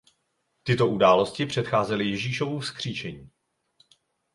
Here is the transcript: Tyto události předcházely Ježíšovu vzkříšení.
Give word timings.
Tyto 0.63 0.87
události 0.87 1.45
předcházely 1.45 2.05
Ježíšovu 2.09 2.59
vzkříšení. 2.59 3.29